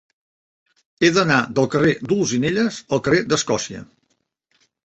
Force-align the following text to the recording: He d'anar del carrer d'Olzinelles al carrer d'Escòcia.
He 1.07 1.11
d'anar 1.17 1.37
del 1.59 1.69
carrer 1.75 1.93
d'Olzinelles 2.13 2.81
al 2.97 3.05
carrer 3.09 3.23
d'Escòcia. 3.29 3.87